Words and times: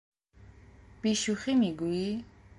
بی 1.01 1.15
شوخی 1.15 1.55
میگویی؟ 1.55 2.23